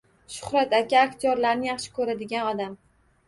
Shuhrat 0.35 0.71
aka 0.77 1.01
aktyorlarni 1.07 1.69
yaxshi 1.71 1.93
ko‘radigan 1.99 2.49
odam 2.55 2.75